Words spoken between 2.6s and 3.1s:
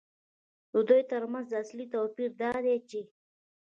دی چې